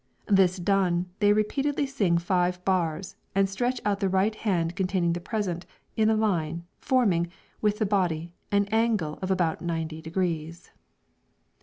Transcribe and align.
This 0.29 0.57
done, 0.57 1.11
they 1.19 1.31
repeatedly 1.31 1.85
sing 1.85 2.17
five 2.17 2.65
bars, 2.65 3.15
and 3.35 3.47
stretch 3.47 3.79
out 3.85 3.99
the 3.99 4.09
right 4.09 4.33
hand 4.33 4.75
containing 4.75 5.13
the 5.13 5.19
present, 5.21 5.67
in 5.95 6.09
a 6.09 6.15
line, 6.15 6.63
forming, 6.79 7.27
with 7.61 7.77
the 7.77 7.85
body, 7.85 8.33
an 8.51 8.65
angle 8.71 9.19
of 9.21 9.29
about 9.29 9.61
ninety 9.61 10.01
degrees. 10.01 10.71